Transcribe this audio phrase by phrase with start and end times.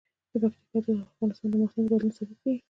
[0.31, 2.59] پکتیکا د افغانستان د موسم د بدلون سبب کېږي.